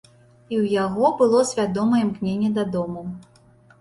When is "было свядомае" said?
1.21-2.01